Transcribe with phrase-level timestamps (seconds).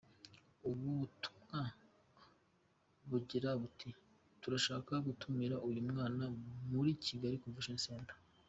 [0.69, 1.59] Ubu butumwa
[3.09, 3.89] bugira buti
[4.41, 6.23] “Turashaka gutumira uyu mwana
[6.69, 8.17] muri Kigali Convention Centre.